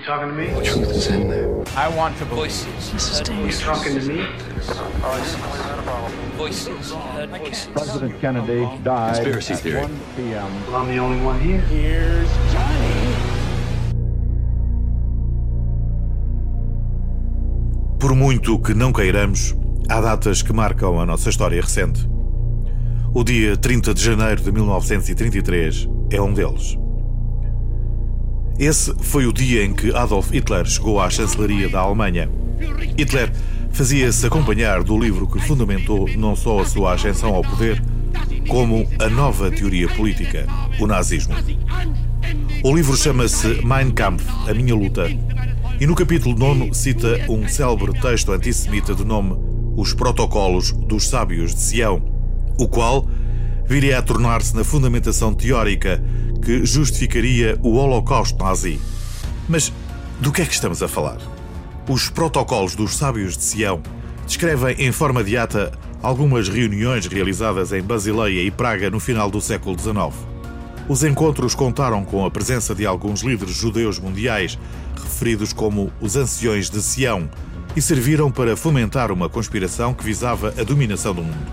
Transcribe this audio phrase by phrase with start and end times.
[0.00, 0.46] You talking to me?
[0.46, 1.62] The truth is in there.
[1.76, 3.28] I want to voices.
[3.28, 4.24] You talking to me?
[6.38, 6.94] Voices.
[7.74, 9.82] President Kennedy died Conspiracy at theory.
[9.82, 10.66] 1 p.m.
[10.66, 11.60] Well, I'm the only one here.
[11.68, 13.12] Here's Johnny.
[17.98, 19.54] Por muito que não queiramos,
[19.86, 22.08] há datas que marcam a nossa história recente.
[23.12, 26.79] O dia 30 de janeiro de 1933 é um deles.
[28.60, 32.30] Esse foi o dia em que Adolf Hitler chegou à chancelaria da Alemanha.
[32.94, 33.32] Hitler
[33.72, 37.82] fazia-se acompanhar do livro que fundamentou não só a sua ascensão ao poder,
[38.46, 40.46] como a nova teoria política,
[40.78, 41.34] o nazismo.
[42.62, 45.08] O livro chama-se Mein Kampf, A Minha Luta,
[45.80, 49.38] e no capítulo 9 cita um célebre texto antissemita de nome
[49.74, 52.02] Os Protocolos dos Sábios de Sião,
[52.58, 53.08] o qual
[53.64, 56.04] viria a tornar-se na fundamentação teórica
[56.40, 58.80] que justificaria o Holocausto nazi.
[59.48, 59.72] Mas
[60.20, 61.18] do que é que estamos a falar?
[61.88, 63.82] Os Protocolos dos Sábios de Sião
[64.26, 69.40] descrevem em forma de ata algumas reuniões realizadas em Basileia e Praga no final do
[69.40, 70.14] século XIX.
[70.88, 74.58] Os encontros contaram com a presença de alguns líderes judeus mundiais,
[75.00, 77.28] referidos como os Anciões de Sião,
[77.76, 81.52] e serviram para fomentar uma conspiração que visava a dominação do mundo.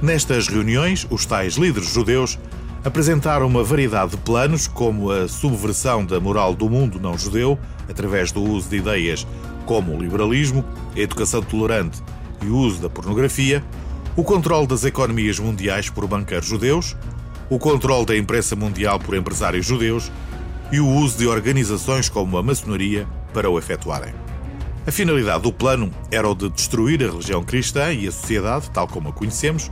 [0.00, 2.38] Nestas reuniões, os tais líderes judeus
[2.84, 8.32] apresentaram uma variedade de planos, como a subversão da moral do mundo não judeu, através
[8.32, 9.26] do uso de ideias
[9.66, 10.64] como o liberalismo,
[10.96, 12.02] a educação tolerante
[12.42, 13.62] e o uso da pornografia,
[14.16, 16.96] o controle das economias mundiais por banqueiros judeus,
[17.48, 20.10] o controle da imprensa mundial por empresários judeus
[20.72, 24.14] e o uso de organizações como a maçonaria para o efetuarem.
[24.86, 28.88] A finalidade do plano era o de destruir a religião cristã e a sociedade, tal
[28.88, 29.70] como a conhecemos,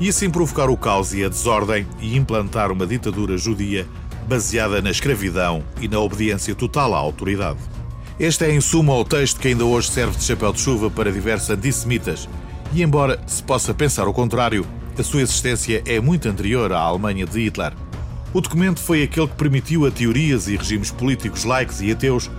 [0.00, 3.86] e assim provocar o caos e a desordem e implantar uma ditadura judia
[4.28, 7.58] baseada na escravidão e na obediência total à autoridade.
[8.18, 11.10] Este é, em suma, o texto que ainda hoje serve de chapéu de chuva para
[11.10, 12.28] diversos antissemitas,
[12.72, 14.66] e embora se possa pensar o contrário,
[14.98, 17.72] a sua existência é muito anterior à Alemanha de Hitler.
[18.32, 22.30] O documento foi aquele que permitiu a teorias e regimes políticos laicos e ateus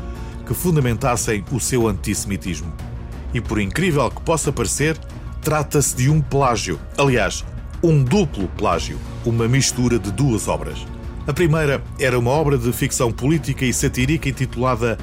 [0.46, 2.72] que fundamentassem o seu antissemitismo.
[3.34, 4.98] E por incrível que possa parecer,
[5.44, 6.80] trata-se de um plágio.
[6.98, 7.44] Aliás,
[7.84, 10.88] um duplo plágio, uma mistura de duas obras.
[11.28, 14.98] A primeira era uma obra de ficção política e satírica intitulada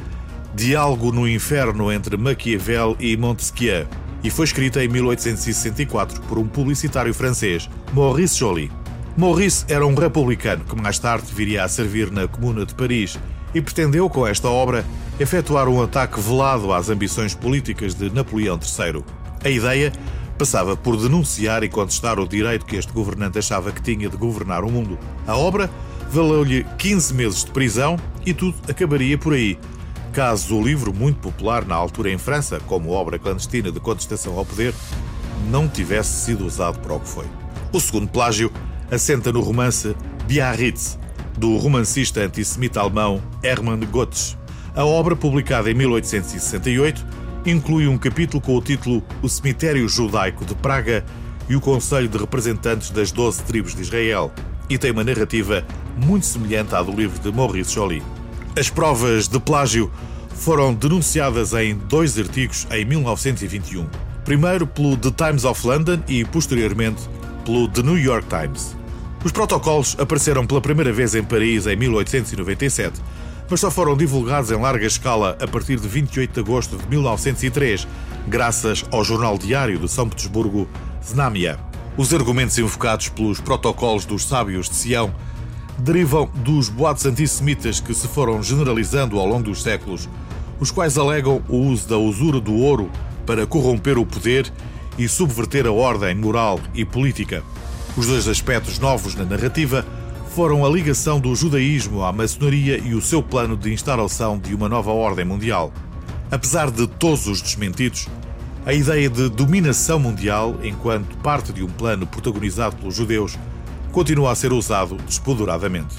[0.54, 3.86] Diálogo no Inferno entre Maquiavel e Montesquieu,
[4.24, 8.70] e foi escrita em 1864 por um publicitário francês, Maurice Joly.
[9.16, 13.18] Maurice era um republicano que mais tarde viria a servir na Comuna de Paris
[13.54, 14.84] e pretendeu, com esta obra,
[15.18, 19.04] efetuar um ataque velado às ambições políticas de Napoleão III.
[19.44, 19.92] A ideia
[20.40, 24.64] passava por denunciar e contestar o direito que este governante achava que tinha de governar
[24.64, 24.98] o mundo.
[25.26, 25.70] A obra
[26.10, 29.58] valeu-lhe 15 meses de prisão e tudo acabaria por aí.
[30.14, 34.46] Caso o livro, muito popular na altura em França, como obra clandestina de contestação ao
[34.46, 34.72] poder,
[35.50, 37.26] não tivesse sido usado para o que foi.
[37.70, 38.50] O segundo plágio
[38.90, 39.94] assenta no romance
[40.26, 40.98] Biarritz,
[41.36, 44.38] do romancista antissemita alemão Hermann Gotz.
[44.74, 47.04] A obra, publicada em 1868,
[47.46, 51.04] inclui um capítulo com o título O Cemitério Judaico de Praga
[51.48, 54.32] e o Conselho de Representantes das Doze Tribos de Israel,
[54.68, 55.64] e tem uma narrativa
[55.96, 58.02] muito semelhante à do livro de Maurice Joly.
[58.56, 59.90] As provas de plágio
[60.34, 63.86] foram denunciadas em dois artigos em 1921.
[64.24, 67.02] Primeiro pelo The Times of London e, posteriormente,
[67.44, 68.76] pelo The New York Times.
[69.24, 73.00] Os protocolos apareceram pela primeira vez em Paris em 1897,
[73.50, 77.86] mas só foram divulgados em larga escala a partir de 28 de agosto de 1903,
[78.28, 80.68] graças ao jornal diário de São Petersburgo,
[81.04, 81.58] Znamia.
[81.96, 85.12] Os argumentos invocados pelos protocolos dos sábios de Sião
[85.76, 90.08] derivam dos boatos antissemitas que se foram generalizando ao longo dos séculos,
[90.60, 92.88] os quais alegam o uso da usura do ouro
[93.26, 94.50] para corromper o poder
[94.96, 97.42] e subverter a ordem moral e política.
[97.96, 99.84] Os dois aspectos novos na narrativa
[100.34, 104.68] foram a ligação do judaísmo à maçonaria e o seu plano de instalação de uma
[104.68, 105.72] nova ordem mundial.
[106.30, 108.06] Apesar de todos os desmentidos,
[108.64, 113.36] a ideia de dominação mundial, enquanto parte de um plano protagonizado pelos judeus,
[113.90, 115.96] continua a ser usado despoderadamente.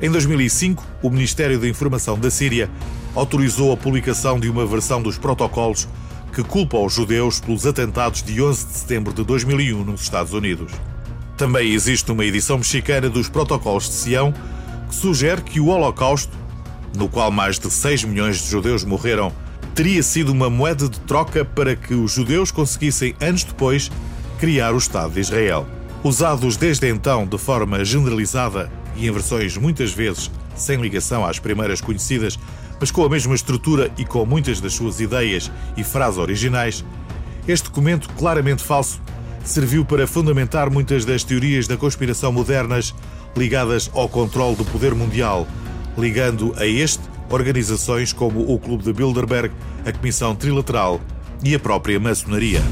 [0.00, 2.70] Em 2005, o Ministério da Informação da Síria
[3.14, 5.86] autorizou a publicação de uma versão dos protocolos
[6.32, 10.72] que culpa os judeus pelos atentados de 11 de setembro de 2001 nos Estados Unidos.
[11.36, 14.32] Também existe uma edição mexicana dos Protocolos de Sião
[14.88, 16.36] que sugere que o Holocausto,
[16.96, 19.32] no qual mais de 6 milhões de judeus morreram,
[19.74, 23.90] teria sido uma moeda de troca para que os judeus conseguissem, anos depois,
[24.38, 25.66] criar o Estado de Israel.
[26.04, 31.80] Usados desde então de forma generalizada e em versões muitas vezes sem ligação às primeiras
[31.80, 32.38] conhecidas,
[32.78, 36.84] mas com a mesma estrutura e com muitas das suas ideias e frases originais,
[37.48, 39.00] este documento claramente falso
[39.44, 42.94] serviu para fundamentar muitas das teorias da conspiração modernas
[43.36, 45.46] ligadas ao controle do poder mundial,
[45.96, 49.52] ligando a este organizações como o Clube de Bilderberg,
[49.84, 51.00] a Comissão Trilateral
[51.42, 52.62] e a própria maçonaria.